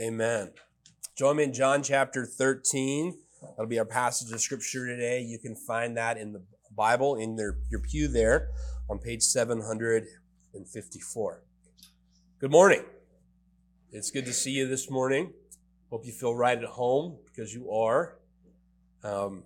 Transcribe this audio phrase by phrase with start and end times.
[0.00, 0.52] Amen.
[1.16, 3.18] Join me in John chapter 13.
[3.42, 5.22] That'll be our passage of scripture today.
[5.22, 6.40] You can find that in the
[6.76, 8.50] Bible in their, your pew there
[8.88, 11.42] on page 754.
[12.38, 12.84] Good morning.
[13.90, 15.32] It's good to see you this morning.
[15.90, 18.18] Hope you feel right at home because you are.
[19.02, 19.42] Um,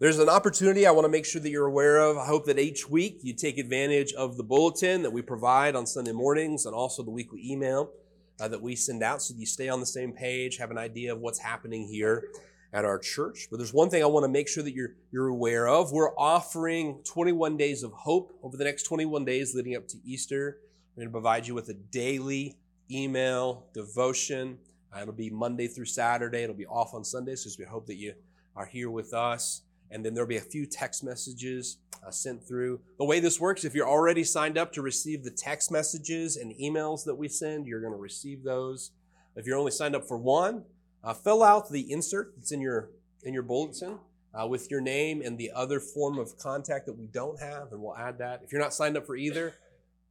[0.00, 2.18] there's an opportunity I want to make sure that you're aware of.
[2.18, 5.86] I hope that each week you take advantage of the bulletin that we provide on
[5.86, 7.92] Sunday mornings and also the weekly email
[8.40, 11.12] uh, that we send out so you stay on the same page, have an idea
[11.12, 12.28] of what's happening here
[12.72, 13.48] at our church.
[13.50, 15.92] But there's one thing I want to make sure that you're, you're aware of.
[15.92, 20.58] We're offering 21 days of hope over the next 21 days leading up to Easter.
[20.94, 22.56] We're going to provide you with a daily
[22.90, 24.58] email devotion.
[24.94, 26.42] Uh, it'll be Monday through Saturday.
[26.42, 28.14] It'll be off on Sundays, so we hope that you
[28.56, 32.80] are here with us and then there'll be a few text messages uh, sent through.
[32.98, 36.54] The way this works, if you're already signed up to receive the text messages and
[36.56, 38.92] emails that we send, you're going to receive those.
[39.36, 40.64] If you're only signed up for one,
[41.02, 42.90] uh, fill out the insert that's in your
[43.22, 43.98] in your bulletin
[44.34, 47.82] uh, with your name and the other form of contact that we don't have, and
[47.82, 48.42] we'll add that.
[48.44, 49.54] If you're not signed up for either,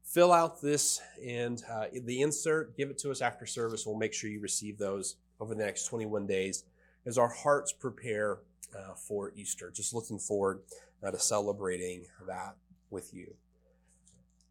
[0.04, 2.78] fill out this and uh, the insert.
[2.78, 3.86] Give it to us after service.
[3.86, 6.64] We'll make sure you receive those over the next 21 days
[7.06, 8.40] as our hearts prepare
[8.78, 9.72] uh, for Easter.
[9.72, 10.62] Just looking forward
[11.04, 12.56] uh, to celebrating that
[12.90, 13.36] with you.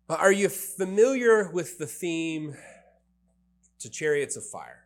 [0.08, 2.56] Uh, are you familiar with the theme
[3.80, 4.84] to Chariots of Fire?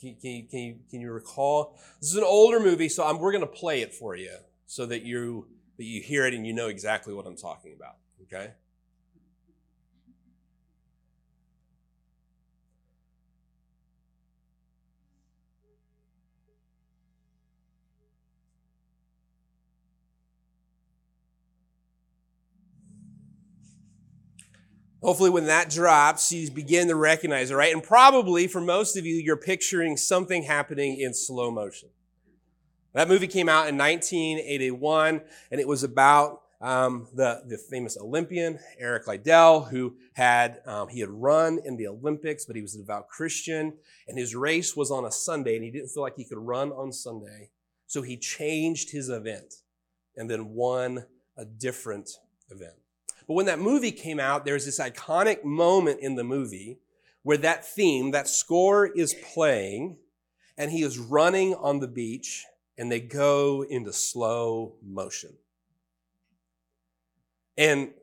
[0.00, 1.78] Can, can, you, can, you, can you recall?
[2.00, 4.34] This is an older movie, so I'm, we're going to play it for you
[4.66, 5.46] so that you,
[5.76, 7.96] that you hear it and you know exactly what I'm talking about.
[8.24, 8.52] Okay?
[25.02, 27.72] Hopefully, when that drops, you begin to recognize it, right?
[27.72, 31.88] And probably for most of you, you're picturing something happening in slow motion.
[32.94, 38.60] That movie came out in 1981, and it was about um, the, the famous Olympian
[38.78, 42.78] Eric Liddell, who had um, he had run in the Olympics, but he was a
[42.78, 43.74] devout Christian,
[44.06, 46.70] and his race was on a Sunday, and he didn't feel like he could run
[46.70, 47.50] on Sunday,
[47.88, 49.54] so he changed his event
[50.16, 52.08] and then won a different
[52.50, 52.81] event.
[53.32, 56.80] But when that movie came out, there's this iconic moment in the movie
[57.22, 59.96] where that theme, that score is playing,
[60.58, 62.44] and he is running on the beach,
[62.76, 65.30] and they go into slow motion.
[67.56, 67.94] And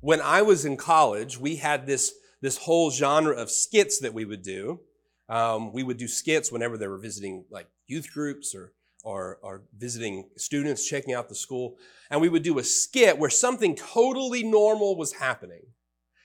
[0.00, 4.24] when I was in college, we had this, this whole genre of skits that we
[4.24, 4.80] would do.
[5.28, 8.72] Um, we would do skits whenever they were visiting like youth groups or
[9.04, 11.76] or, or visiting students, checking out the school,
[12.10, 15.66] and we would do a skit where something totally normal was happening.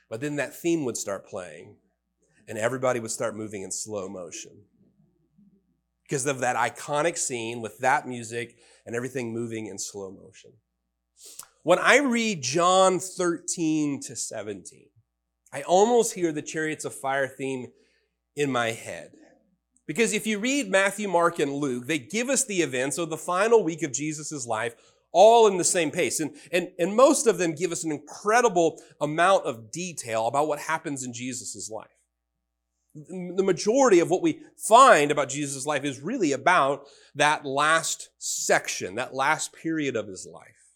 [0.09, 1.75] But then that theme would start playing,
[2.47, 4.63] and everybody would start moving in slow motion.
[6.03, 10.53] Because of that iconic scene with that music and everything moving in slow motion.
[11.63, 14.87] When I read John 13 to 17,
[15.51, 17.67] I almost hear the Chariots of Fire theme
[18.35, 19.11] in my head.
[19.89, 23.17] Because if you read Matthew, Mark, and Luke, they give us the events of the
[23.17, 24.75] final week of Jesus' life
[25.11, 26.19] all in the same pace.
[26.19, 30.59] And, and, and most of them give us an incredible amount of detail about what
[30.59, 31.87] happens in Jesus' life.
[32.93, 36.83] The majority of what we find about Jesus' life is really about
[37.15, 40.75] that last section, that last period of his life,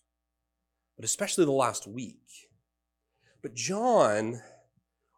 [0.96, 2.18] but especially the last week.
[3.44, 4.42] But John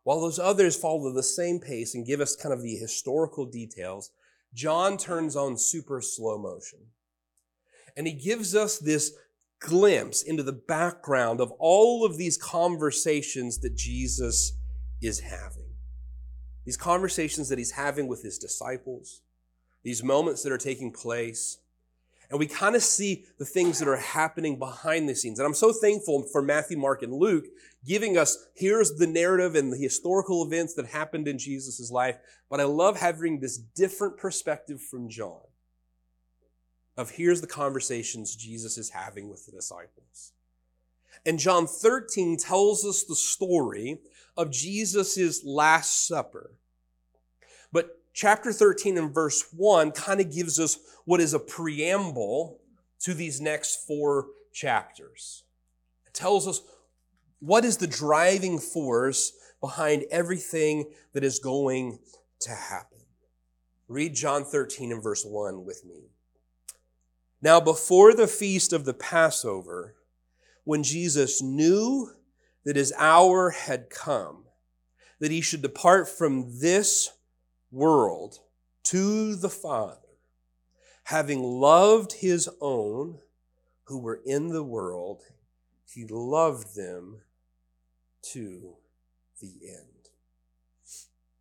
[0.05, 4.11] while those others follow the same pace and give us kind of the historical details,
[4.53, 6.77] John turns on super slow motion.
[7.97, 9.13] And he gives us this
[9.59, 14.53] glimpse into the background of all of these conversations that Jesus
[15.01, 15.73] is having.
[16.65, 19.21] These conversations that he's having with his disciples,
[19.81, 21.57] these moments that are taking place,
[22.29, 25.39] and we kind of see the things that are happening behind the scenes.
[25.39, 27.45] And I'm so thankful for Matthew, Mark, and Luke
[27.85, 32.17] giving us here's the narrative and the historical events that happened in Jesus' life.
[32.49, 35.41] But I love having this different perspective from John
[36.97, 40.31] of here's the conversations Jesus is having with the disciples.
[41.25, 43.99] And John 13 tells us the story
[44.37, 46.51] of Jesus' Last Supper.
[47.71, 52.61] But chapter 13 and verse 1 kind of gives us what is a preamble
[53.01, 55.43] to these next four chapters.
[56.07, 56.61] It tells us
[57.39, 61.99] what is the driving force behind everything that is going
[62.39, 62.99] to happen.
[63.87, 66.09] Read John 13 and verse 1 with me.
[67.41, 69.95] Now, before the feast of the Passover,
[70.63, 72.11] when Jesus knew
[72.63, 74.45] that his hour had come,
[75.19, 77.11] that he should depart from this
[77.75, 78.39] world
[78.83, 79.97] to the Father,
[81.03, 83.19] having loved his own
[83.83, 85.21] who were in the world,
[85.85, 87.21] he loved them
[88.21, 88.75] to
[89.41, 90.09] the end.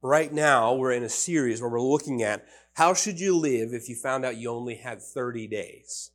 [0.03, 3.89] Right now, we're in a series where we're looking at how should you live if
[3.89, 6.11] you found out you only had 30 days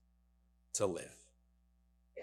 [0.73, 1.15] to live?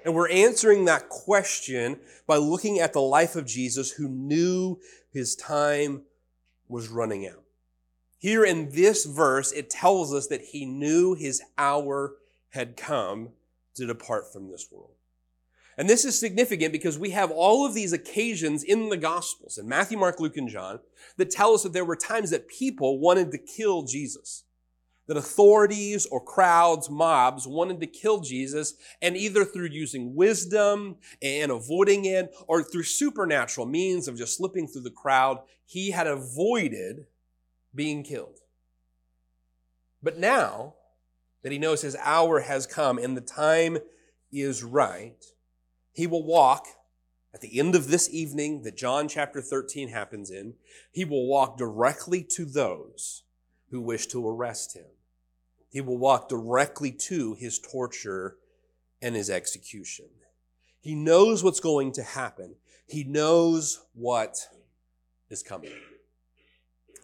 [0.05, 4.79] And we're answering that question by looking at the life of Jesus who knew
[5.11, 6.03] his time
[6.69, 7.46] was running out.
[8.19, 12.15] Here in this verse, it tells us that he knew his hour
[12.51, 13.31] had come
[13.75, 14.93] to depart from this world.
[15.79, 19.69] And this is significant because we have all of these occasions in the Gospels, in
[19.69, 20.81] Matthew, Mark, Luke, and John,
[21.19, 24.45] that tell us that there were times that people wanted to kill Jesus.
[25.07, 31.53] That authorities or crowds, mobs wanted to kill Jesus, and either through using wisdom and
[31.53, 37.07] avoiding it, or through supernatural means of just slipping through the crowd, he had avoided
[37.77, 38.41] being killed.
[40.03, 40.75] But now
[41.43, 43.79] that he knows his hour has come and the time
[44.33, 45.25] is right,
[45.93, 46.67] he will walk
[47.37, 50.55] at the end of this evening that John chapter 13 happens in,
[50.91, 53.25] he will walk directly to those
[53.71, 54.87] who wish to arrest him.
[55.69, 58.39] He will walk directly to his torture
[59.03, 60.07] and his execution.
[60.81, 62.55] He knows what's going to happen.
[62.87, 64.39] He knows what
[65.29, 65.73] is coming.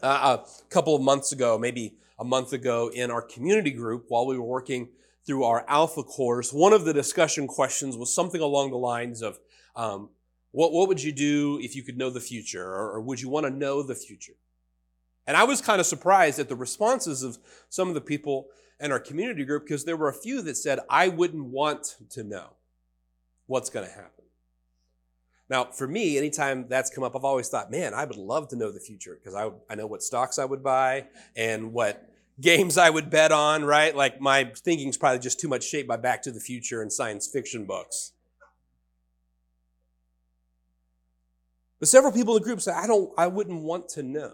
[0.02, 4.26] Uh, a couple of months ago, maybe a month ago, in our community group, while
[4.26, 4.88] we were working
[5.24, 9.38] through our Alpha course, one of the discussion questions was something along the lines of,
[9.76, 10.10] um,
[10.50, 12.64] what, what would you do if you could know the future?
[12.64, 14.34] Or, or would you want to know the future?
[15.26, 17.38] And I was kind of surprised at the responses of
[17.68, 18.48] some of the people
[18.80, 22.24] in our community group because there were a few that said, I wouldn't want to
[22.24, 22.56] know
[23.46, 24.21] what's going to happen.
[25.52, 28.56] Now, for me, anytime that's come up, I've always thought, man, I would love to
[28.56, 32.08] know the future because I, I know what stocks I would buy and what
[32.40, 33.94] games I would bet on, right?
[33.94, 37.28] Like my thinking's probably just too much shaped by Back to the Future and science
[37.28, 38.12] fiction books.
[41.78, 44.32] But several people in the group said, I don't, I wouldn't want to know.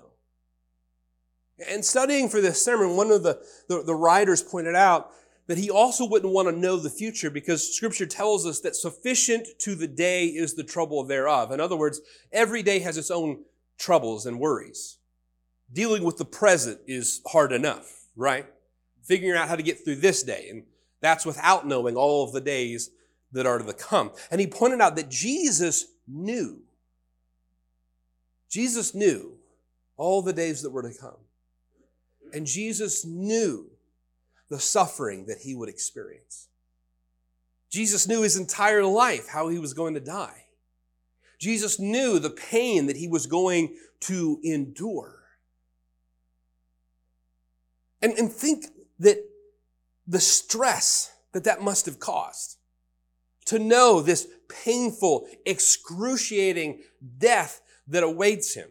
[1.68, 5.10] And studying for this sermon, one of the, the, the writers pointed out
[5.48, 9.48] that he also wouldn't want to know the future because scripture tells us that sufficient
[9.58, 11.50] to the day is the trouble thereof.
[11.50, 12.00] In other words,
[12.32, 13.42] every day has its own
[13.78, 14.98] troubles and worries.
[15.72, 18.46] Dealing with the present is hard enough right?
[19.04, 20.48] Figuring out how to get through this day.
[20.50, 20.64] And
[21.00, 22.90] that's without knowing all of the days
[23.32, 24.10] that are to come.
[24.30, 26.60] And he pointed out that Jesus knew.
[28.50, 29.38] Jesus knew
[29.96, 31.16] all the days that were to come.
[32.34, 33.70] And Jesus knew
[34.48, 36.48] the suffering that he would experience.
[37.70, 40.44] Jesus knew his entire life how he was going to die.
[41.38, 45.14] Jesus knew the pain that he was going to endure.
[48.00, 48.66] And, and think
[48.98, 49.18] that
[50.06, 52.56] the stress that that must have caused
[53.46, 56.82] to know this painful, excruciating
[57.18, 58.68] death that awaits him.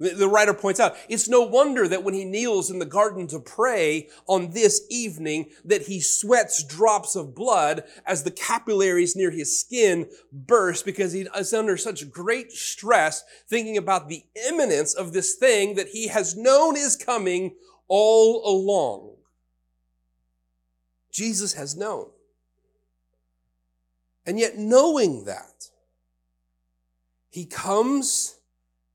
[0.00, 3.38] The writer points out, it's no wonder that when he kneels in the garden to
[3.38, 9.60] pray on this evening, that he sweats drops of blood as the capillaries near his
[9.60, 15.34] skin burst because he is under such great stress thinking about the imminence of this
[15.34, 17.54] thing that he has known is coming
[17.86, 19.16] all along.
[21.12, 22.08] Jesus has known.
[24.24, 25.68] And yet, knowing that,
[27.28, 28.39] he comes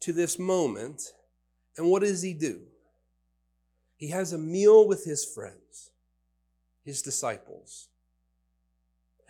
[0.02, 1.02] to this moment,
[1.78, 2.62] and what does he do?
[3.98, 5.92] He has a meal with his friends,
[6.84, 7.88] his disciples.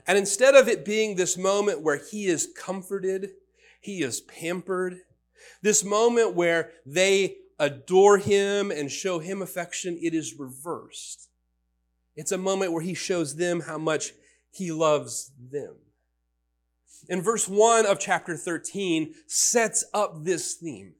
[0.07, 3.31] And instead of it being this moment where he is comforted,
[3.79, 4.99] he is pampered,
[5.61, 11.29] this moment where they adore him and show him affection, it is reversed.
[12.15, 14.13] It's a moment where he shows them how much
[14.51, 15.75] he loves them.
[17.09, 20.93] And verse 1 of chapter 13 sets up this theme.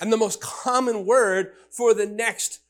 [0.00, 2.60] And the most common word for the next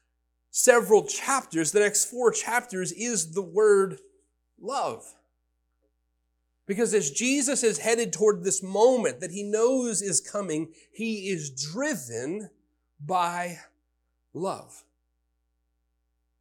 [0.51, 3.99] several chapters, the next four chapters, is the word
[4.61, 5.05] love.
[6.67, 11.51] Because as Jesus is headed toward this moment that he knows is coming, he is
[11.51, 12.51] driven
[13.05, 13.59] by
[14.35, 14.85] love.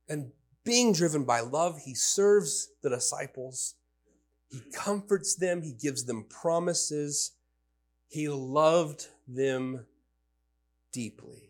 [0.08, 0.32] And
[0.64, 3.76] being driven by love, he serves the disciples.
[4.50, 5.62] He comforts them.
[5.62, 7.32] He gives them promises.
[8.08, 9.86] He loved them
[10.92, 11.50] deeply.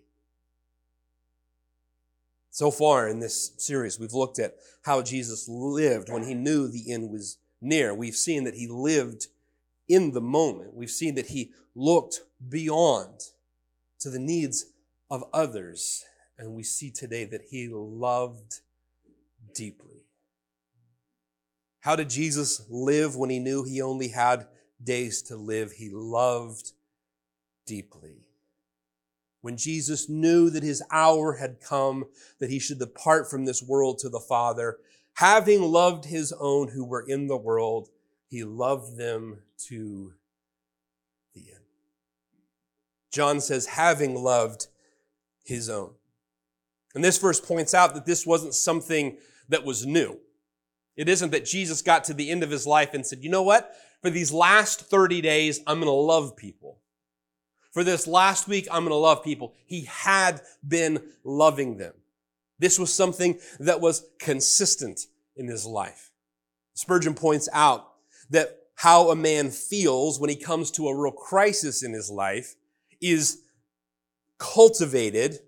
[2.51, 6.91] So far in this series, we've looked at how Jesus lived when he knew the
[6.91, 7.93] end was near.
[7.93, 9.27] We've seen that he lived
[9.87, 10.73] in the moment.
[10.75, 13.21] We've seen that he looked beyond
[14.01, 14.65] to the needs
[15.09, 16.03] of others.
[16.37, 18.59] And we see today that he loved
[19.55, 19.98] deeply.
[21.81, 24.47] How did Jesus live when he knew he only had
[24.83, 25.71] days to live?
[25.73, 26.73] He loved
[27.65, 28.25] deeply.
[29.41, 32.05] When Jesus knew that his hour had come,
[32.39, 34.77] that he should depart from this world to the Father,
[35.13, 37.89] having loved his own who were in the world,
[38.27, 40.13] he loved them to
[41.33, 41.63] the end.
[43.11, 44.67] John says, having loved
[45.43, 45.93] his own.
[46.93, 49.17] And this verse points out that this wasn't something
[49.47, 50.19] that was new.
[50.99, 53.41] It isn't that Jesus got to the end of his life and said, you know
[53.41, 53.73] what?
[54.01, 56.81] For these last 30 days, I'm going to love people.
[57.71, 59.53] For this last week, I'm going to love people.
[59.65, 61.93] He had been loving them.
[62.59, 65.05] This was something that was consistent
[65.37, 66.11] in his life.
[66.73, 67.93] Spurgeon points out
[68.29, 72.55] that how a man feels when he comes to a real crisis in his life
[72.99, 73.43] is
[74.37, 75.39] cultivated.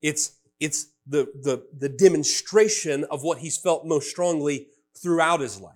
[0.00, 5.74] It's, it's the, the, the demonstration of what he's felt most strongly throughout his life.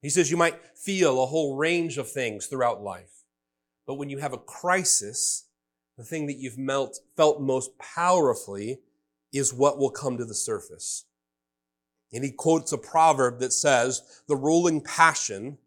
[0.00, 3.24] He says you might feel a whole range of things throughout life.
[3.86, 5.46] But when you have a crisis,
[5.96, 8.80] the thing that you've melt, felt most powerfully
[9.32, 11.04] is what will come to the surface.
[12.12, 15.58] And he quotes a proverb that says, the ruling passion,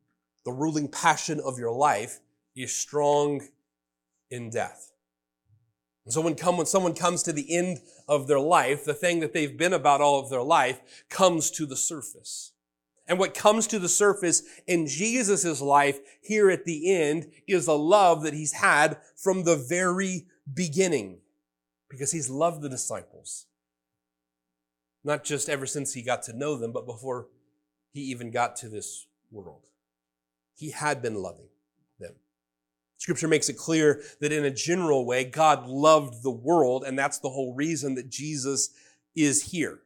[0.45, 2.19] the ruling passion of your life
[2.55, 3.41] is strong
[4.29, 4.90] in death.
[6.05, 9.19] And so when, come, when someone comes to the end of their life, the thing
[9.19, 12.53] that they've been about all of their life comes to the surface.
[13.07, 17.73] And what comes to the surface in Jesus' life here at the end is a
[17.73, 21.19] love that he's had from the very beginning
[21.89, 23.47] because he's loved the disciples.
[25.03, 27.27] Not just ever since he got to know them, but before
[27.91, 29.65] he even got to this world.
[30.55, 31.49] He had been loving.
[33.01, 37.17] Scripture makes it clear that in a general way, God loved the world, and that's
[37.17, 38.69] the whole reason that Jesus
[39.15, 39.79] is here.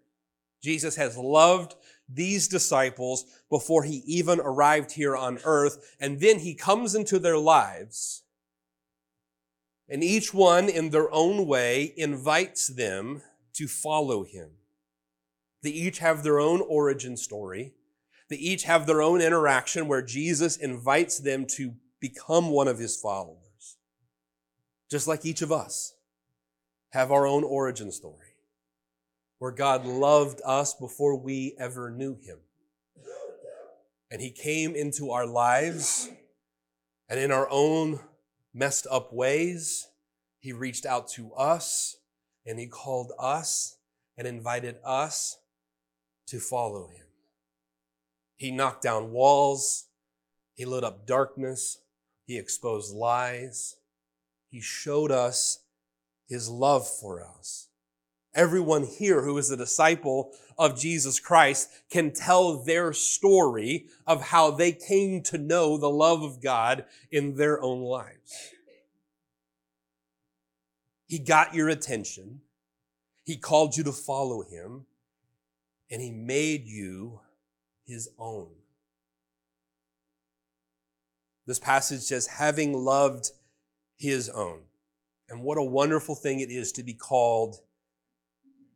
[0.61, 1.75] Jesus has loved
[2.09, 7.37] these disciples before he even arrived here on earth, and then he comes into their
[7.37, 8.23] lives,
[9.87, 13.21] and each one in their own way invites them
[13.53, 14.49] to follow him.
[15.63, 17.75] They each have their own origin story.
[18.29, 22.95] They each have their own interaction where Jesus invites them to become one of his
[22.95, 23.77] followers.
[24.89, 25.93] Just like each of us
[26.91, 28.35] have our own origin story,
[29.39, 32.37] where God loved us before we ever knew him.
[34.11, 36.09] And he came into our lives,
[37.09, 37.99] and in our own
[38.53, 39.87] messed up ways,
[40.39, 41.97] he reached out to us
[42.45, 43.77] and he called us
[44.17, 45.37] and invited us
[46.27, 47.05] to follow him.
[48.35, 49.87] He knocked down walls.
[50.53, 51.79] He lit up darkness.
[52.25, 53.75] He exposed lies.
[54.49, 55.59] He showed us
[56.27, 57.67] his love for us.
[58.33, 64.51] Everyone here who is a disciple of Jesus Christ can tell their story of how
[64.51, 68.33] they came to know the love of God in their own lives.
[71.07, 72.41] He got your attention.
[73.23, 74.85] He called you to follow him
[75.89, 77.21] and he made you
[77.85, 78.49] his own.
[81.45, 83.31] This passage says, having loved
[83.97, 84.61] his own.
[85.29, 87.57] And what a wonderful thing it is to be called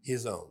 [0.03, 0.49] his own.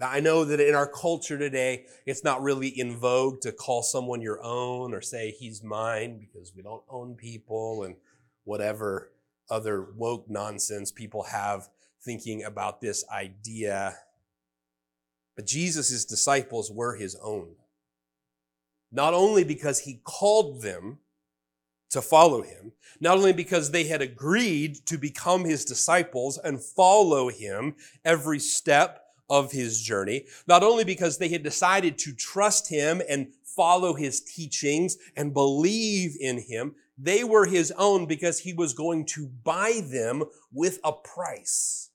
[0.00, 3.82] Now, I know that in our culture today, it's not really in vogue to call
[3.82, 7.96] someone your own or say he's mine because we don't own people and
[8.42, 9.12] whatever
[9.50, 11.68] other woke nonsense people have
[12.02, 13.94] thinking about this idea.
[15.36, 17.54] But Jesus' disciples were his own.
[18.90, 20.98] Not only because he called them,
[21.94, 27.28] to follow him, not only because they had agreed to become his disciples and follow
[27.28, 33.00] him every step of his journey, not only because they had decided to trust him
[33.08, 38.74] and follow his teachings and believe in him, they were his own because he was
[38.74, 41.90] going to buy them with a price.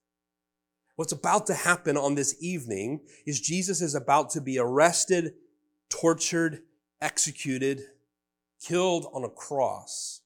[0.95, 5.33] What's about to happen on this evening is Jesus is about to be arrested,
[5.89, 6.61] tortured,
[7.01, 7.83] executed,
[8.59, 10.21] killed on a cross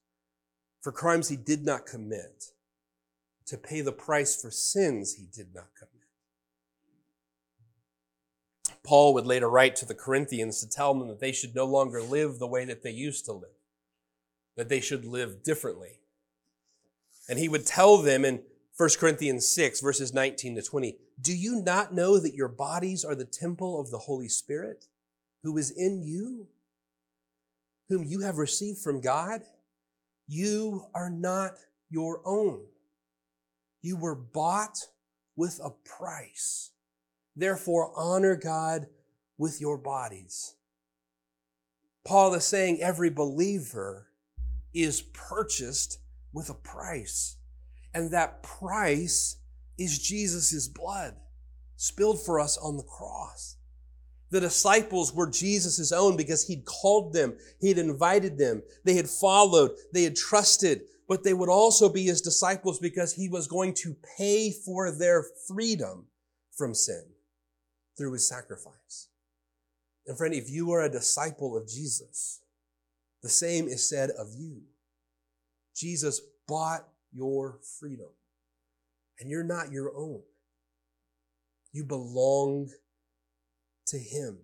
[0.80, 2.52] for crimes he did not commit,
[3.46, 5.94] to pay the price for sins he did not commit.
[8.82, 12.02] Paul would later write to the Corinthians to tell them that they should no longer
[12.02, 13.56] live the way that they used to live,
[14.56, 16.00] that they should live differently.
[17.28, 18.42] And he would tell them in
[18.76, 23.14] 1 Corinthians 6, verses 19 to 20, Do you not know that your bodies are
[23.14, 24.86] the temple of the Holy Spirit
[25.42, 26.48] who is in you?
[27.88, 29.42] Whom you have received from God,
[30.26, 31.52] you are not
[31.90, 32.64] your own.
[33.82, 34.78] You were bought
[35.36, 36.70] with a price.
[37.36, 38.86] Therefore, honor God
[39.36, 40.54] with your bodies.
[42.04, 44.08] Paul is saying every believer
[44.72, 45.98] is purchased
[46.32, 47.36] with a price.
[47.94, 49.36] And that price
[49.78, 51.16] is Jesus' blood
[51.76, 53.56] spilled for us on the cross.
[54.30, 59.72] The disciples were Jesus' own because he'd called them, he'd invited them, they had followed,
[59.92, 63.96] they had trusted, but they would also be his disciples because he was going to
[64.18, 66.06] pay for their freedom
[66.56, 67.04] from sin
[67.96, 69.08] through his sacrifice.
[70.06, 72.40] And friend, if you are a disciple of Jesus,
[73.22, 74.62] the same is said of you.
[75.74, 78.08] Jesus bought your freedom,
[79.18, 80.20] and you're not your own.
[81.72, 82.70] You belong
[83.86, 84.38] to Him.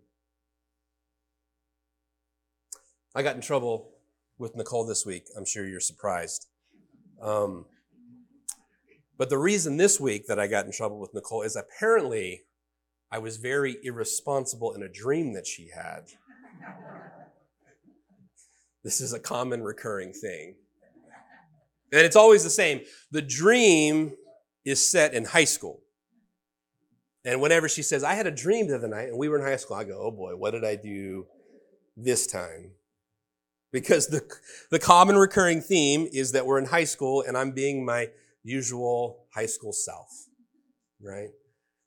[3.15, 3.91] I got in trouble
[4.39, 5.25] with Nicole this week.
[5.37, 6.47] I'm sure you're surprised.
[7.21, 7.67] Um,
[9.19, 12.45] but the reason this week that I got in trouble with Nicole is apparently
[13.13, 16.05] I was very irresponsible in a dream that she had.
[18.85, 20.55] this is a common recurring thing.
[21.93, 22.81] And it's always the same.
[23.11, 24.13] The dream
[24.65, 25.81] is set in high school.
[27.25, 29.45] And whenever she says, I had a dream the other night and we were in
[29.45, 31.27] high school, I go, oh boy, what did I do
[31.97, 32.73] this time?
[33.73, 34.23] Because the,
[34.71, 38.09] the common recurring theme is that we're in high school and I'm being my
[38.43, 40.09] usual high school self,
[41.01, 41.29] right?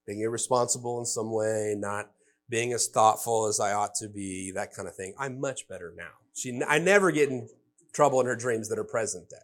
[0.05, 2.11] Being irresponsible in some way, not
[2.47, 5.15] being as thoughtful as I ought to be, that kind of thing.
[5.17, 6.11] I'm much better now.
[6.35, 7.49] She, I never get in
[7.93, 9.37] trouble in her dreams that are present day.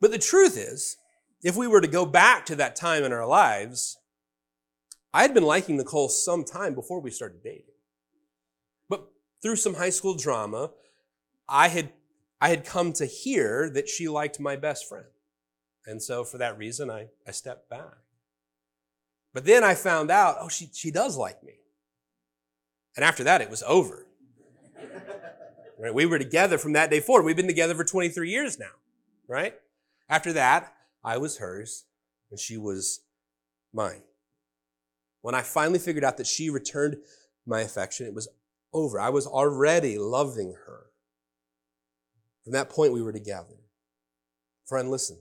[0.00, 0.96] But the truth is,
[1.42, 3.98] if we were to go back to that time in our lives,
[5.12, 7.74] I had been liking Nicole some time before we started dating.
[8.88, 9.08] But
[9.42, 10.70] through some high school drama,
[11.48, 11.92] I had,
[12.40, 15.06] I had come to hear that she liked my best friend.
[15.86, 17.96] And so for that reason, I, I stepped back.
[19.32, 21.54] But then I found out, oh, she, she does like me.
[22.96, 24.06] And after that, it was over.
[25.78, 25.94] right?
[25.94, 27.24] We were together from that day forward.
[27.24, 28.72] We've been together for 23 years now,
[29.28, 29.54] right?
[30.08, 31.84] After that, I was hers
[32.30, 33.00] and she was
[33.72, 34.02] mine.
[35.22, 36.96] When I finally figured out that she returned
[37.46, 38.28] my affection, it was
[38.72, 39.00] over.
[39.00, 40.86] I was already loving her.
[42.44, 43.56] From that point, we were together.
[44.66, 45.18] Friend, listen.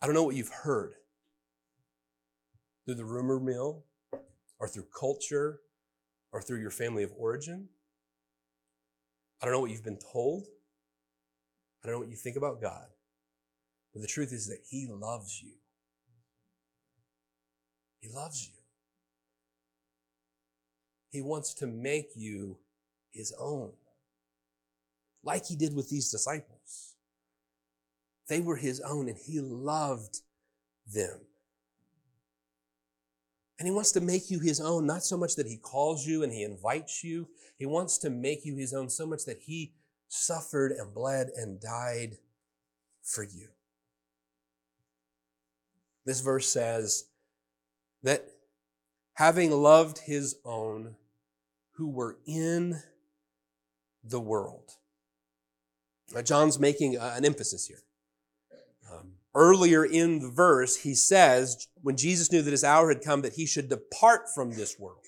[0.00, 0.94] I don't know what you've heard
[2.84, 3.84] through the rumor mill
[4.58, 5.60] or through culture
[6.32, 7.68] or through your family of origin.
[9.40, 10.46] I don't know what you've been told.
[11.82, 12.86] I don't know what you think about God.
[13.92, 15.54] But the truth is that He loves you.
[18.00, 18.54] He loves you.
[21.10, 22.56] He wants to make you
[23.10, 23.72] His own,
[25.22, 26.94] like He did with these disciples.
[28.28, 30.20] They were His own and He loved
[30.92, 31.20] them.
[33.58, 36.22] And He wants to make you His own, not so much that He calls you
[36.22, 37.28] and He invites you.
[37.58, 39.74] He wants to make you His own so much that He
[40.08, 42.16] suffered and bled and died
[43.02, 43.48] for you.
[46.06, 47.04] This verse says
[48.02, 48.24] that
[49.14, 50.96] having loved his own
[51.72, 52.82] who were in
[54.02, 54.72] the world.
[56.14, 57.82] Now, John's making an emphasis here.
[58.92, 63.22] Um, earlier in the verse, he says, when Jesus knew that his hour had come,
[63.22, 65.04] that he should depart from this world.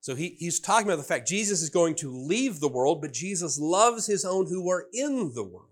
[0.00, 3.12] So he, he's talking about the fact Jesus is going to leave the world, but
[3.12, 5.67] Jesus loves his own who are in the world.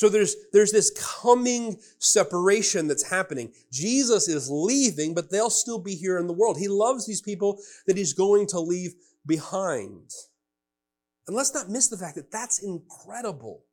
[0.00, 3.52] So there's, there's this coming separation that's happening.
[3.70, 6.56] Jesus is leaving, but they'll still be here in the world.
[6.56, 8.94] He loves these people that he's going to leave
[9.26, 10.10] behind.
[11.26, 13.64] And let's not miss the fact that that's incredible.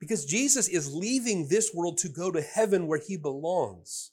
[0.00, 4.10] Because Jesus is leaving this world to go to heaven where he belongs,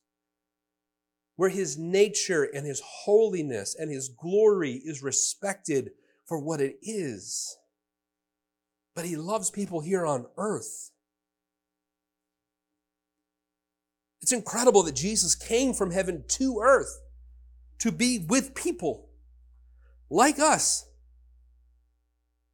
[1.38, 5.90] where his nature and his holiness and his glory is respected
[6.28, 7.58] for what it is
[8.96, 10.92] but he loves people here on earth.
[14.22, 17.02] It's incredible that Jesus came from heaven to earth
[17.80, 19.10] to be with people
[20.10, 20.86] like us.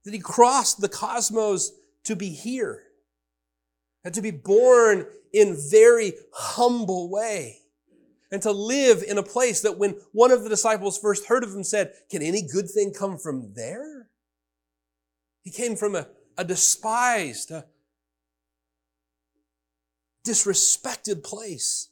[0.06, 1.72] That he crossed the cosmos
[2.06, 2.84] to be here
[4.04, 7.60] and to be born in very humble way
[8.32, 11.54] and to live in a place that when one of the disciples first heard of
[11.54, 14.10] him said, can any good thing come from there?
[15.44, 16.08] He came from a
[16.40, 17.66] a despised, a
[20.26, 21.90] disrespected place.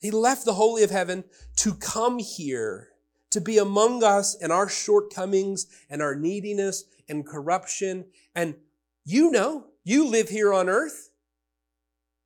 [0.00, 1.22] He left the holy of heaven
[1.58, 2.88] to come here,
[3.30, 8.06] to be among us and our shortcomings and our neediness and corruption.
[8.34, 8.56] And
[9.04, 11.10] You know, you live here on earth.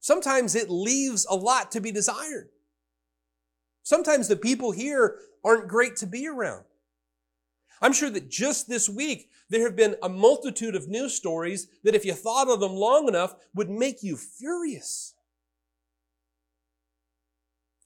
[0.01, 2.49] Sometimes it leaves a lot to be desired.
[3.83, 6.64] Sometimes the people here aren't great to be around.
[7.81, 11.95] I'm sure that just this week, there have been a multitude of news stories that
[11.95, 15.14] if you thought of them long enough would make you furious.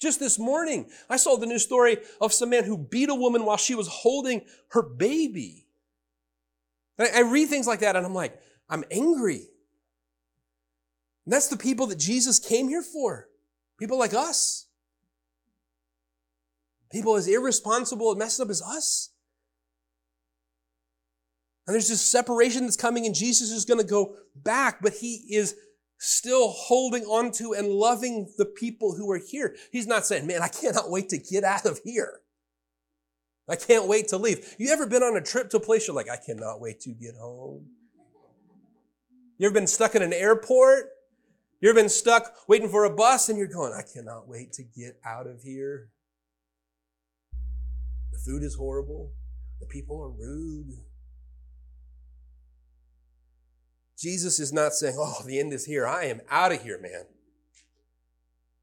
[0.00, 3.44] Just this morning, I saw the news story of some man who beat a woman
[3.44, 5.66] while she was holding her baby.
[6.98, 9.48] I read things like that and I'm like, I'm angry.
[11.24, 13.28] And that's the people that Jesus came here for.
[13.78, 14.66] People like us.
[16.92, 19.10] People as irresponsible and messed up as us.
[21.66, 25.24] And there's this separation that's coming, and Jesus is going to go back, but he
[25.30, 25.56] is
[25.98, 29.56] still holding on to and loving the people who are here.
[29.72, 32.20] He's not saying, man, I cannot wait to get out of here.
[33.48, 34.54] I can't wait to leave.
[34.58, 36.90] You ever been on a trip to a place you're like, I cannot wait to
[36.90, 37.66] get home?
[39.38, 40.86] You ever been stuck in an airport?
[41.60, 44.62] You ever been stuck waiting for a bus and you're going, I cannot wait to
[44.62, 45.88] get out of here?
[48.12, 49.12] The food is horrible.
[49.60, 50.72] The people are rude.
[53.98, 55.86] Jesus is not saying, Oh, the end is here.
[55.86, 57.04] I am out of here, man.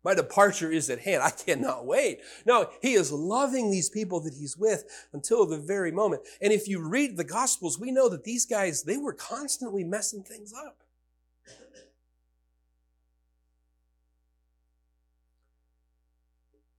[0.04, 1.22] My departure is at hand.
[1.22, 2.22] I cannot wait.
[2.46, 6.24] No, he is loving these people that he's with until the very moment.
[6.42, 10.24] And if you read the Gospels, we know that these guys, they were constantly messing
[10.24, 10.78] things up.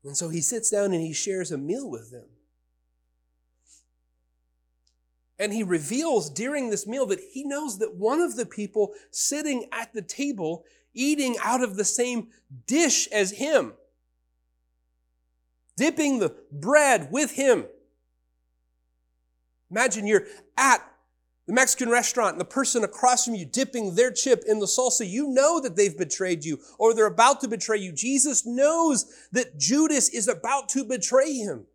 [0.05, 2.27] And so he sits down and he shares a meal with them.
[5.43, 9.67] And he reveals during this meal that he knows that one of the people sitting
[9.73, 12.29] at the table eating out of the same
[12.69, 13.73] dish as him,
[15.77, 17.65] dipping the bread with him.
[19.69, 20.27] Imagine you're
[20.57, 20.81] at
[21.49, 25.09] the Mexican restaurant and the person across from you dipping their chip in the salsa.
[25.09, 27.91] You know that they've betrayed you or they're about to betray you.
[27.91, 31.67] Jesus knows that Judas is about to betray him.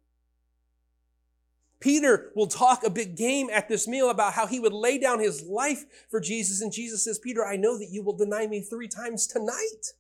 [1.80, 5.20] Peter will talk a big game at this meal about how he would lay down
[5.20, 6.62] his life for Jesus.
[6.62, 9.94] And Jesus says, Peter, I know that you will deny me three times tonight.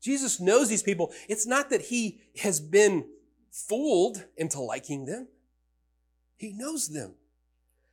[0.00, 1.12] Jesus knows these people.
[1.28, 3.06] It's not that he has been
[3.52, 5.28] fooled into liking them.
[6.36, 7.14] He knows them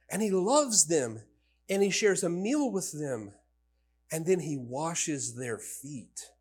[0.09, 1.21] and he loves them
[1.69, 3.33] and he shares a meal with them
[4.11, 6.31] and then he washes their feet.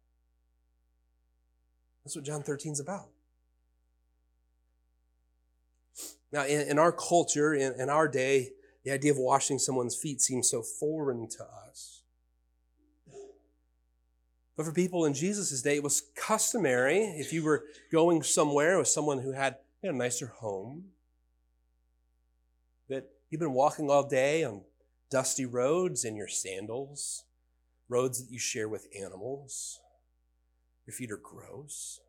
[2.02, 3.08] That's what John 13 is about.
[6.32, 8.50] Now, in, in our culture, in, in our day,
[8.84, 12.02] the idea of washing someone's feet seems so foreign to us.
[14.56, 18.88] But for people in Jesus' day, it was customary if you were going somewhere with
[18.88, 20.86] someone who had a nicer home,
[22.88, 24.62] that you've been walking all day on
[25.10, 27.24] dusty roads in your sandals,
[27.88, 29.78] roads that you share with animals.
[30.86, 32.00] Your feet are gross.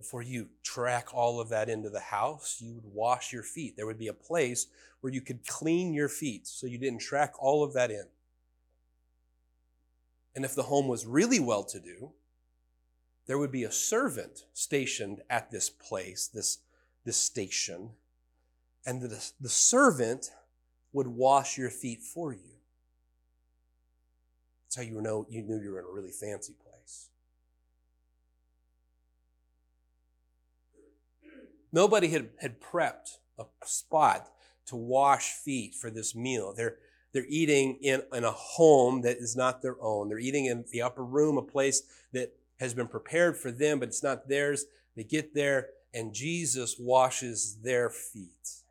[0.00, 3.76] Before you track all of that into the house, you would wash your feet.
[3.76, 4.66] There would be a place
[5.02, 8.06] where you could clean your feet so you didn't track all of that in.
[10.34, 12.12] And if the home was really well to do,
[13.26, 16.60] there would be a servant stationed at this place, this,
[17.04, 17.90] this station,
[18.86, 20.30] and the, the servant
[20.94, 22.56] would wash your feet for you.
[24.64, 26.69] That's how you know you knew you were in a really fancy place.
[31.72, 34.28] Nobody had, had prepped a spot
[34.66, 36.52] to wash feet for this meal.
[36.56, 36.76] They're,
[37.12, 40.08] they're eating in, in a home that is not their own.
[40.08, 43.88] They're eating in the upper room, a place that has been prepared for them, but
[43.88, 44.66] it's not theirs.
[44.96, 48.62] They get there, and Jesus washes their feet.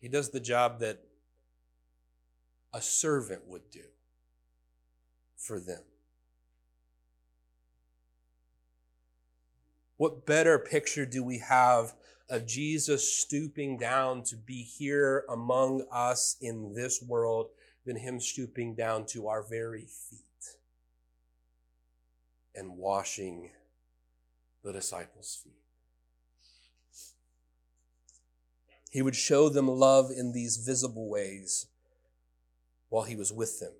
[0.00, 1.00] He does the job that
[2.72, 3.84] a servant would do
[5.36, 5.82] for them.
[10.00, 11.92] What better picture do we have
[12.30, 17.48] of Jesus stooping down to be here among us in this world
[17.84, 20.56] than him stooping down to our very feet
[22.54, 23.50] and washing
[24.64, 25.52] the disciples' feet?
[28.90, 31.66] He would show them love in these visible ways
[32.88, 33.74] while he was with them.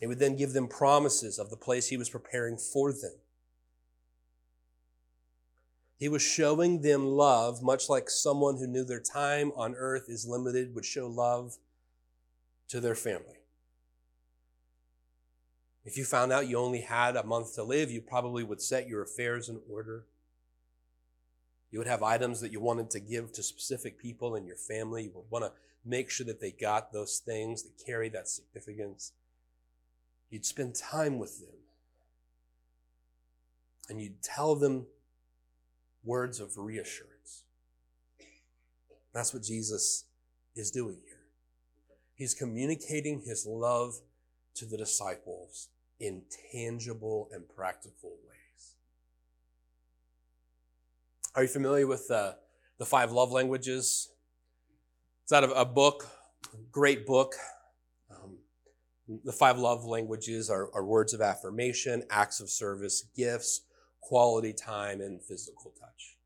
[0.00, 3.12] He would then give them promises of the place he was preparing for them.
[6.00, 10.26] He was showing them love, much like someone who knew their time on earth is
[10.26, 11.58] limited would show love
[12.68, 13.36] to their family.
[15.84, 18.88] If you found out you only had a month to live, you probably would set
[18.88, 20.06] your affairs in order.
[21.70, 25.04] You would have items that you wanted to give to specific people in your family.
[25.04, 25.52] You would want to
[25.84, 29.12] make sure that they got those things that carry that significance.
[30.30, 31.58] You'd spend time with them.
[33.90, 34.86] And you'd tell them
[36.04, 37.44] words of reassurance.
[39.12, 40.04] That's what Jesus
[40.54, 41.16] is doing here.
[42.14, 43.94] He's communicating his love
[44.54, 48.74] to the disciples in tangible and practical ways.
[51.34, 52.32] Are you familiar with uh,
[52.78, 54.10] the five love languages?
[55.24, 56.08] It's out of a book,
[56.72, 57.34] great book.
[58.10, 58.38] Um,
[59.24, 63.62] the five love languages are, are words of affirmation, acts of service, gifts,
[64.00, 66.16] quality time, and physical touch.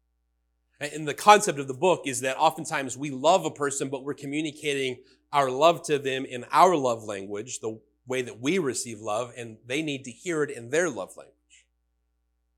[0.81, 4.15] And the concept of the book is that oftentimes we love a person, but we're
[4.15, 4.99] communicating
[5.33, 9.59] our love to them in our love language, the way that we receive love, and
[9.67, 11.35] they need to hear it in their love language.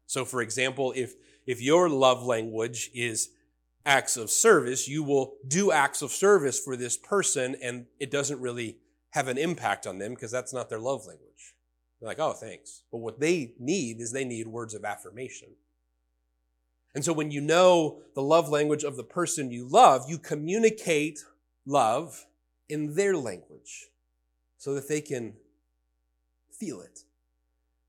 [0.07, 1.15] So, for example, if,
[1.47, 3.31] if your love language is
[3.85, 8.41] acts of service, you will do acts of service for this person, and it doesn't
[8.41, 8.79] really
[9.11, 11.55] have an impact on them because that's not their love language.
[12.01, 12.83] They're like, oh, thanks.
[12.91, 15.49] But what they need is they need words of affirmation.
[16.95, 21.25] And so when you know the love language of the person you love, you communicate
[21.67, 22.27] love
[22.69, 23.89] in their language
[24.57, 25.35] so that they can
[26.51, 27.01] feel it,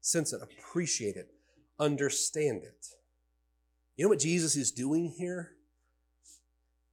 [0.01, 1.29] sense it, appreciate it,
[1.79, 2.87] understand it.
[3.95, 5.51] You know what Jesus is doing here?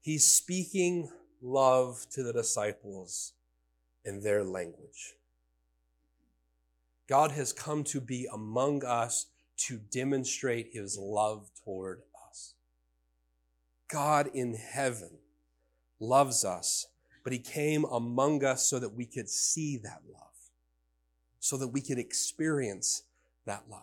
[0.01, 1.11] He's speaking
[1.43, 3.33] love to the disciples
[4.05, 5.15] in their language.
[7.09, 12.55] God has come to be among us to demonstrate his love toward us.
[13.89, 15.19] God in heaven
[16.01, 16.87] loves us,
[17.23, 20.51] but he came among us so that we could see that love,
[21.41, 23.03] so that we could experience
[23.47, 23.83] that love.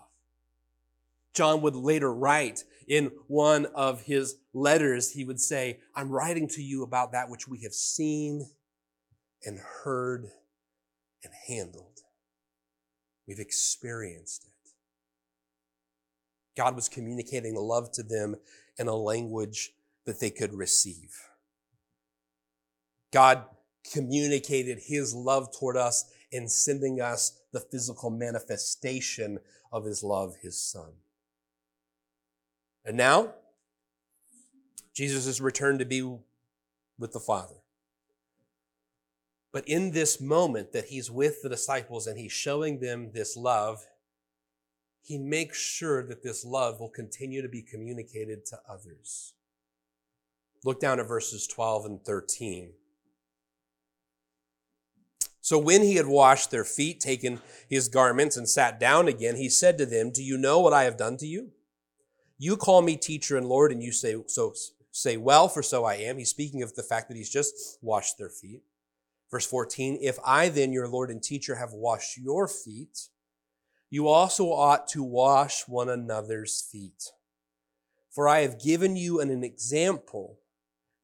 [1.33, 6.61] John would later write in one of his letters, he would say, I'm writing to
[6.61, 8.49] you about that which we have seen
[9.45, 10.27] and heard
[11.23, 11.90] and handled.
[13.27, 14.71] We've experienced it.
[16.57, 18.35] God was communicating love to them
[18.77, 19.71] in a language
[20.05, 21.15] that they could receive.
[23.13, 23.43] God
[23.91, 29.39] communicated his love toward us in sending us the physical manifestation
[29.71, 30.91] of his love, his son.
[32.85, 33.33] And now,
[34.93, 36.01] Jesus has returned to be
[36.97, 37.60] with the Father.
[39.51, 43.85] But in this moment that he's with the disciples and he's showing them this love,
[45.01, 49.33] he makes sure that this love will continue to be communicated to others.
[50.63, 52.73] Look down at verses 12 and 13.
[55.41, 59.49] So when he had washed their feet, taken his garments, and sat down again, he
[59.49, 61.49] said to them, Do you know what I have done to you?
[62.37, 64.53] You call me teacher and Lord, and you say, so
[64.91, 66.17] say, well, for so I am.
[66.17, 68.61] He's speaking of the fact that he's just washed their feet.
[69.31, 73.07] Verse 14, if I then, your Lord and teacher, have washed your feet,
[73.89, 77.11] you also ought to wash one another's feet.
[78.09, 80.39] For I have given you an, an example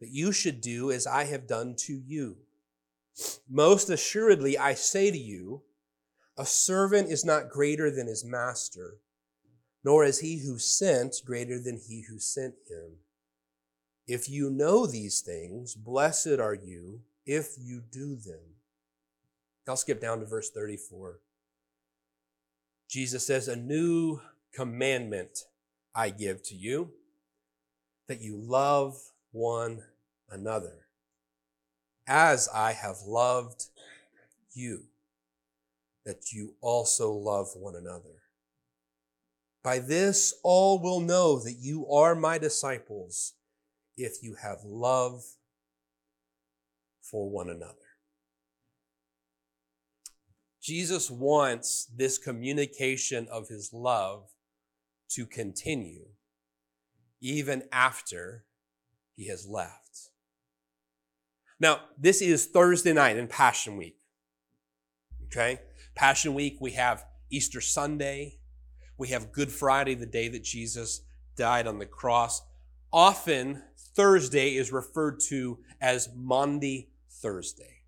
[0.01, 2.37] that you should do as I have done to you.
[3.49, 5.63] Most assuredly, I say to you,
[6.37, 8.97] a servant is not greater than his master,
[9.83, 12.97] nor is he who sent greater than he who sent him.
[14.05, 18.39] If you know these things, blessed are you if you do them.
[19.67, 21.19] I'll skip down to verse 34.
[22.89, 24.21] Jesus says, A new
[24.53, 25.39] commandment
[25.93, 26.91] I give to you,
[28.07, 28.97] that you love
[29.31, 29.83] one
[30.29, 30.87] another,
[32.07, 33.65] as I have loved
[34.53, 34.83] you,
[36.05, 38.21] that you also love one another.
[39.63, 43.33] By this, all will know that you are my disciples
[43.97, 45.25] if you have love
[47.09, 47.75] for one another.
[50.61, 54.29] Jesus wants this communication of his love
[55.09, 56.07] to continue
[57.21, 58.43] even after
[59.15, 60.09] he has left.
[61.59, 63.97] Now, this is Thursday night in Passion Week.
[65.25, 65.59] Okay?
[65.95, 68.39] Passion Week, we have Easter Sunday,
[68.97, 71.01] we have Good Friday, the day that Jesus
[71.35, 72.41] died on the cross.
[72.91, 73.63] Often,
[73.95, 76.89] Thursday is referred to as Maundy
[77.21, 77.83] Thursday.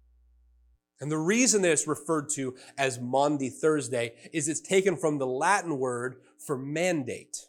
[1.02, 5.28] And the reason that it's referred to as Maundy Thursday is it's taken from the
[5.28, 7.48] Latin word for mandate.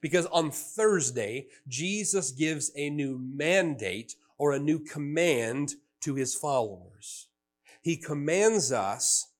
[0.00, 7.26] Because on Thursday, Jesus gives a new mandate or a new command to his followers.
[7.82, 9.32] He commands us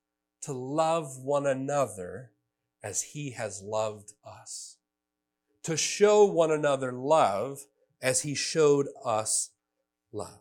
[0.42, 2.32] to love one another
[2.82, 4.78] as he has loved us.
[5.62, 7.66] to show one another love
[8.00, 9.50] as he showed us
[10.12, 10.40] love.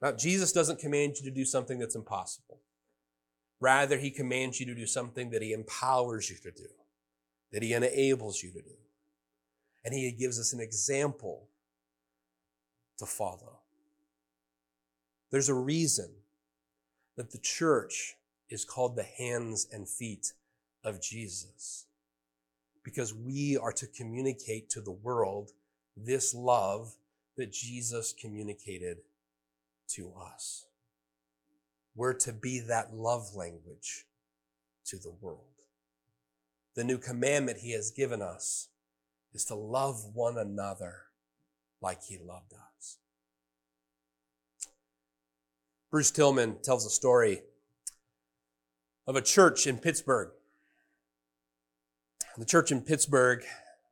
[0.00, 2.60] Now, Jesus doesn't command you to do something that's impossible.
[3.60, 6.68] Rather, he commands you to do something that he empowers you to do,
[7.52, 8.76] that he enables you to do.
[9.84, 11.48] And he gives us an example
[12.98, 13.60] to follow.
[15.30, 16.10] There's a reason
[17.16, 18.16] that the church
[18.48, 20.32] is called the hands and feet
[20.84, 21.86] of Jesus.
[22.84, 25.50] Because we are to communicate to the world
[25.96, 26.94] this love
[27.36, 28.98] that Jesus communicated
[29.94, 30.66] to us.
[31.94, 34.06] We're to be that love language
[34.86, 35.44] to the world.
[36.74, 38.68] The new commandment he has given us
[39.34, 41.02] is to love one another
[41.80, 42.98] like he loved us.
[45.90, 47.42] Bruce Tillman tells a story
[49.06, 50.30] of a church in Pittsburgh.
[52.36, 53.42] The church in Pittsburgh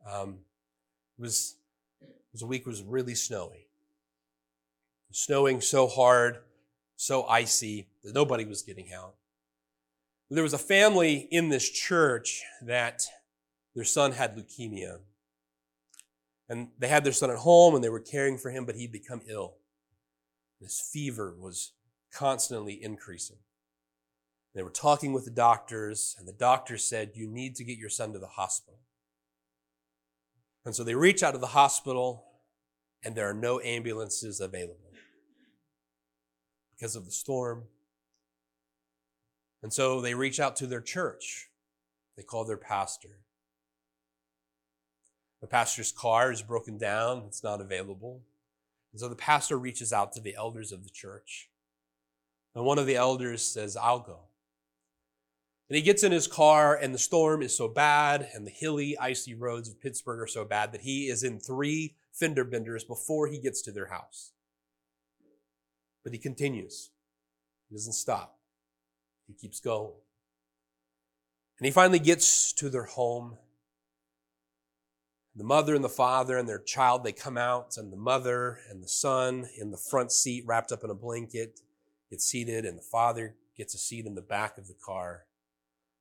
[0.09, 0.38] um,
[1.18, 1.56] was,
[2.32, 3.65] was a week was really snowy.
[5.18, 6.40] Snowing so hard,
[6.94, 9.14] so icy that nobody was getting out.
[10.29, 13.07] There was a family in this church that
[13.74, 14.98] their son had leukemia.
[16.50, 18.92] And they had their son at home and they were caring for him, but he'd
[18.92, 19.55] become ill.
[20.61, 21.72] His fever was
[22.12, 23.38] constantly increasing.
[24.55, 27.88] They were talking with the doctors, and the doctor said, You need to get your
[27.88, 28.81] son to the hospital.
[30.66, 32.26] And so they reach out to the hospital,
[33.02, 34.86] and there are no ambulances available
[36.77, 37.65] because of the storm.
[39.62, 41.49] And so they reach out to their church.
[42.17, 43.21] They call their pastor.
[45.41, 48.23] The pastor's car is broken down, it's not available.
[48.93, 51.51] And so the pastor reaches out to the elders of the church.
[52.55, 54.21] And one of the elders says, I'll go.
[55.69, 58.97] And he gets in his car, and the storm is so bad, and the hilly,
[58.99, 63.27] icy roads of Pittsburgh are so bad that he is in three fender benders before
[63.27, 64.33] he gets to their house.
[66.07, 66.90] But he continues,
[67.69, 68.38] he doesn't stop,
[69.27, 69.90] he keeps going.
[71.59, 73.38] And he finally gets to their home.
[75.35, 78.85] The mother and the father and their child, they come out, and the mother and
[78.85, 81.59] the son in the front seat, wrapped up in a blanket,
[82.09, 85.25] get seated, and the father gets a seat in the back of the car.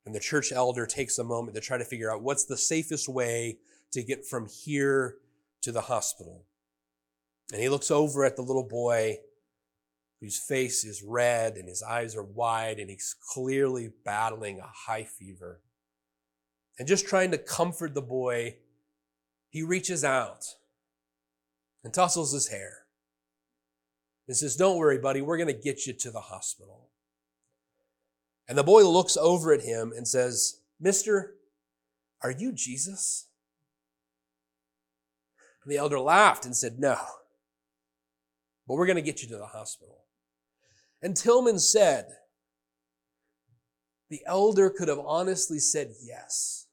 [0.06, 3.10] And the church elder takes a moment to try to figure out what's the safest
[3.10, 3.58] way
[3.90, 5.16] to get from here
[5.64, 6.46] to the hospital.
[7.52, 9.18] And he looks over at the little boy
[10.26, 15.04] whose face is red and his eyes are wide and he's clearly battling a high
[15.04, 15.62] fever.
[16.80, 18.56] And just trying to comfort the boy,
[19.50, 20.44] he reaches out
[21.84, 22.86] and tussles his hair
[24.28, 26.90] and says, Don't worry, buddy, we're going to get you to the hospital.
[28.50, 31.36] And the boy looks over at him and says, Mister,
[32.24, 33.28] are you Jesus?
[35.64, 36.98] And the elder laughed and said, No,
[38.68, 40.05] but we're going to get you to the hospital.
[41.06, 42.08] And Tillman said,
[44.10, 46.66] the elder could have honestly said yes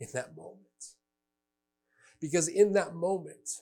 [0.00, 0.64] in that moment.
[2.20, 3.60] Because in that moment,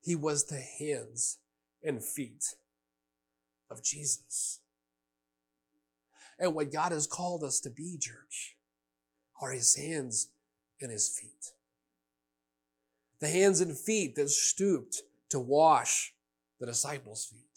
[0.00, 1.38] he was the hands
[1.80, 2.56] and feet
[3.70, 4.58] of Jesus.
[6.36, 8.56] And what God has called us to be, church,
[9.40, 10.30] are his hands
[10.80, 11.52] and his feet.
[13.20, 16.12] The hands and feet that stooped to wash
[16.58, 17.53] the disciples' feet.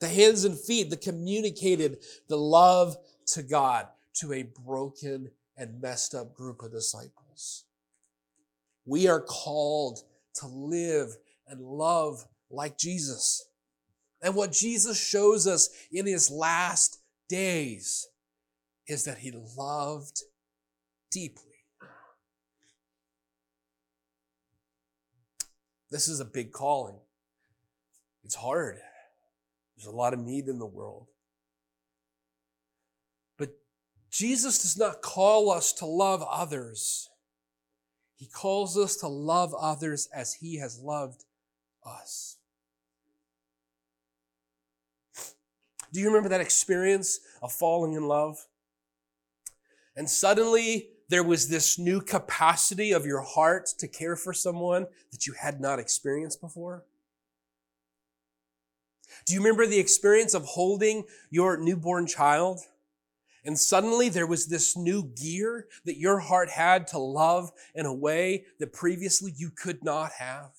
[0.00, 2.96] The hands and feet that communicated the love
[3.28, 7.64] to God to a broken and messed up group of disciples.
[8.84, 10.00] We are called
[10.34, 11.16] to live
[11.48, 13.48] and love like Jesus.
[14.22, 18.08] And what Jesus shows us in his last days
[18.86, 20.22] is that he loved
[21.10, 21.42] deeply.
[25.90, 26.96] This is a big calling.
[28.24, 28.78] It's hard.
[29.76, 31.08] There's a lot of need in the world.
[33.36, 33.50] But
[34.10, 37.10] Jesus does not call us to love others.
[38.16, 41.24] He calls us to love others as he has loved
[41.84, 42.38] us.
[45.92, 48.46] Do you remember that experience of falling in love?
[49.94, 55.26] And suddenly there was this new capacity of your heart to care for someone that
[55.26, 56.84] you had not experienced before?
[59.24, 62.60] Do you remember the experience of holding your newborn child?
[63.44, 67.94] And suddenly there was this new gear that your heart had to love in a
[67.94, 70.50] way that previously you could not have.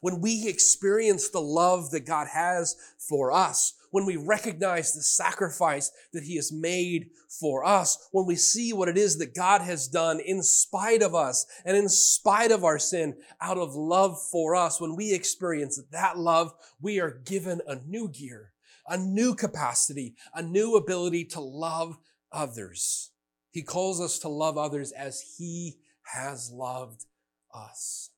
[0.00, 5.90] when we experience the love that God has for us, when we recognize the sacrifice
[6.12, 7.08] that He has made
[7.40, 11.14] for us, when we see what it is that God has done in spite of
[11.14, 15.80] us and in spite of our sin out of love for us, when we experience
[15.92, 18.52] that love, we are given a new gear,
[18.86, 21.96] a new capacity, a new ability to love
[22.30, 23.12] others.
[23.50, 27.06] He calls us to love others as He has loved
[27.54, 28.10] us.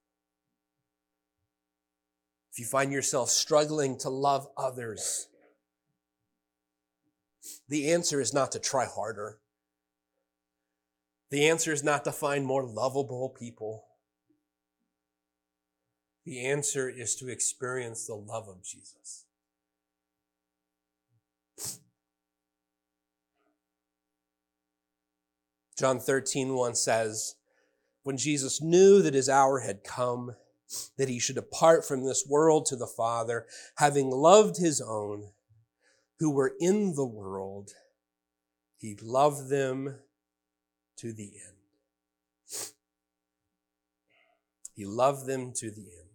[2.51, 5.28] If you find yourself struggling to love others,
[7.69, 9.39] the answer is not to try harder.
[11.31, 13.85] The answer is not to find more lovable people.
[16.25, 19.25] The answer is to experience the love of Jesus.
[25.79, 27.37] John 13, 1 says,
[28.03, 30.35] When Jesus knew that his hour had come,
[30.97, 33.47] that he should depart from this world to the Father,
[33.77, 35.31] having loved his own
[36.19, 37.73] who were in the world,
[38.77, 39.97] he loved them
[40.97, 42.63] to the end.
[44.75, 46.09] He loved them to the end.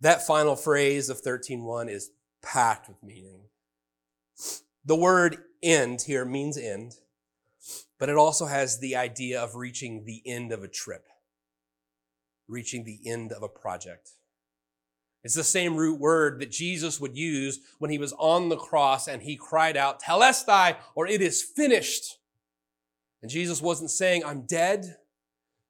[0.00, 2.10] That final phrase of 13.1 is
[2.42, 3.40] packed with meaning.
[4.84, 6.94] The word end here means end,
[7.98, 11.06] but it also has the idea of reaching the end of a trip
[12.48, 14.10] reaching the end of a project.
[15.26, 19.08] It's the same root word that Jesus would use when he was on the cross
[19.08, 22.18] and he cried out, Telestai, or it is finished.
[23.20, 24.98] And Jesus wasn't saying, I'm dead.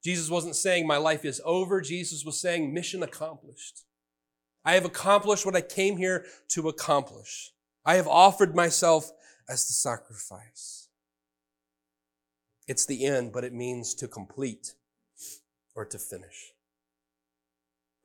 [0.05, 1.81] Jesus wasn't saying, my life is over.
[1.81, 3.85] Jesus was saying, mission accomplished.
[4.63, 7.55] I have accomplished what I came here to accomplish.
[7.83, 9.11] I have offered myself
[9.49, 10.89] as the sacrifice.
[12.69, 14.75] It's the end, but it means to complete
[15.75, 16.53] or to finish.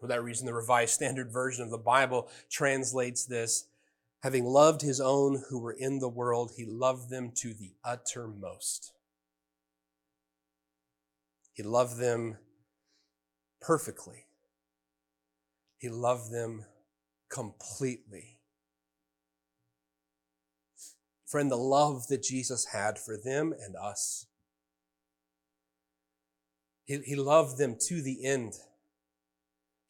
[0.02, 3.68] For that reason, the Revised Standard Version of the Bible translates this
[4.24, 8.94] Having loved his own who were in the world, he loved them to the uttermost.
[11.54, 12.38] He loved them
[13.62, 14.26] perfectly.
[15.78, 16.66] He loved them
[17.30, 18.40] completely.
[21.28, 24.26] Friend, the love that Jesus had for them and us,
[26.86, 28.54] he, he loved them to the end.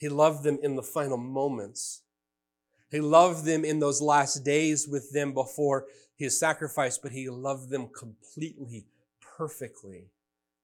[0.01, 2.01] He loved them in the final moments.
[2.89, 5.85] He loved them in those last days with them before
[6.15, 8.87] his sacrifice, but he loved them completely,
[9.37, 10.09] perfectly,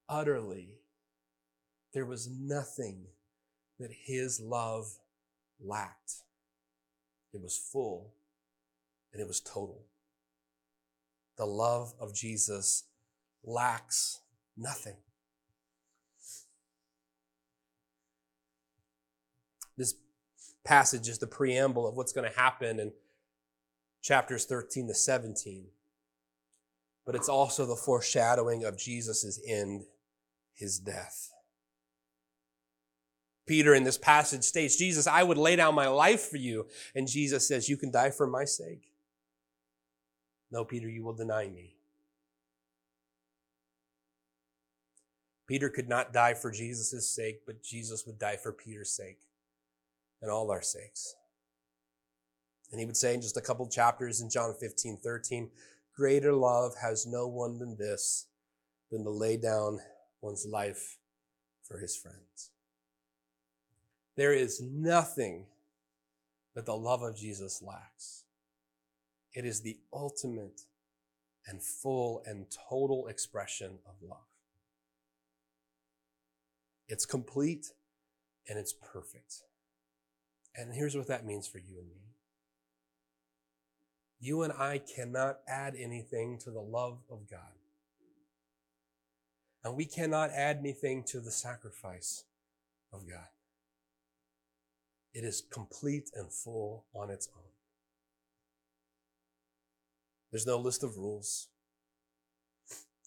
[0.08, 0.70] utterly.
[1.94, 3.04] There was nothing
[3.78, 4.98] that his love
[5.64, 6.14] lacked.
[7.32, 8.14] It was full
[9.12, 9.84] and it was total.
[11.36, 12.82] The love of Jesus
[13.44, 14.18] lacks
[14.56, 14.96] nothing.
[19.78, 19.94] This
[20.64, 22.92] passage is the preamble of what's going to happen in
[24.02, 25.66] chapters 13 to 17.
[27.06, 29.84] But it's also the foreshadowing of Jesus' end,
[30.52, 31.30] his death.
[33.46, 36.66] Peter in this passage states, Jesus, I would lay down my life for you.
[36.94, 38.92] And Jesus says, You can die for my sake.
[40.50, 41.76] No, Peter, you will deny me.
[45.46, 49.27] Peter could not die for Jesus' sake, but Jesus would die for Peter's sake
[50.20, 51.14] and all our sakes.
[52.70, 55.50] And he would say in just a couple chapters in John 15, 13,
[55.94, 58.26] greater love has no one than this,
[58.90, 59.80] than to lay down
[60.20, 60.98] one's life
[61.62, 62.50] for his friends.
[64.16, 65.46] There is nothing
[66.54, 68.24] that the love of Jesus lacks.
[69.32, 70.62] It is the ultimate
[71.46, 74.18] and full and total expression of love.
[76.88, 77.72] It's complete
[78.48, 79.42] and it's perfect.
[80.56, 82.08] And here's what that means for you and me.
[84.20, 87.40] You and I cannot add anything to the love of God.
[89.62, 92.24] And we cannot add anything to the sacrifice
[92.92, 93.28] of God.
[95.14, 97.42] It is complete and full on its own.
[100.30, 101.48] There's no list of rules.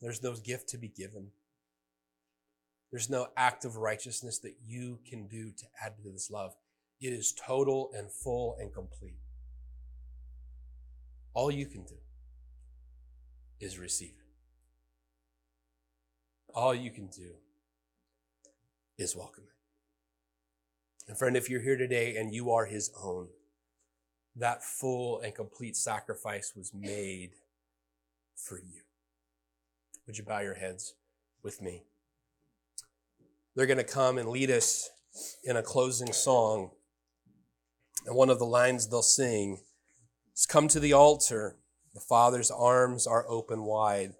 [0.01, 1.27] There's no gift to be given.
[2.91, 6.55] There's no act of righteousness that you can do to add to this love.
[7.02, 9.18] It is total and full and complete.
[11.34, 11.95] All you can do
[13.60, 14.16] is receive it.
[16.54, 17.32] All you can do
[18.97, 21.10] is welcome it.
[21.10, 23.30] And friend, if you're here today and you are his own,
[24.36, 27.32] that full and complete sacrifice was made
[28.36, 28.82] for you.
[30.06, 30.93] Would you bow your heads
[31.43, 31.84] with me?
[33.56, 34.89] They're going to come and lead us
[35.43, 36.72] in a closing song.
[38.06, 39.60] And one of the lines they'll sing
[40.36, 41.58] is Come to the altar.
[41.93, 44.14] The Father's arms are open wide.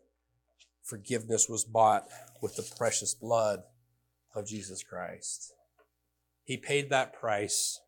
[0.84, 2.08] Forgiveness was bought
[2.42, 3.62] with the precious blood
[4.36, 5.54] of Jesus Christ.
[6.44, 7.80] He paid that price,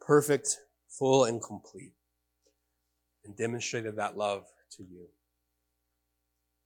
[0.00, 0.58] perfect,
[0.88, 1.94] full, and complete,
[3.24, 4.44] and demonstrated that love
[4.76, 5.08] to you.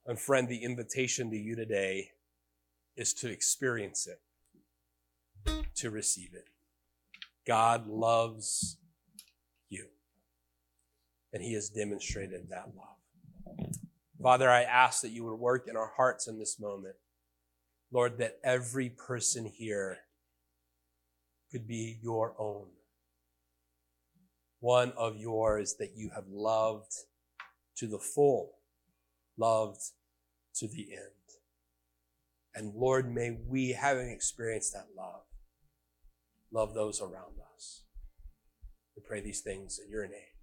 [0.07, 2.11] And friend, the invitation to you today
[2.97, 6.49] is to experience it, to receive it.
[7.47, 8.78] God loves
[9.68, 9.86] you,
[11.32, 13.68] and He has demonstrated that love.
[14.22, 16.95] Father, I ask that you would work in our hearts in this moment.
[17.92, 19.99] Lord, that every person here
[21.53, 22.68] could be your own.
[24.61, 26.92] One of yours that you have loved
[27.76, 28.53] to the full,
[29.36, 29.80] loved
[30.57, 31.11] to the end.
[32.55, 35.24] And Lord, may we, having experienced that love,
[36.55, 37.82] love those around us.
[38.96, 40.34] We pray these things in your name.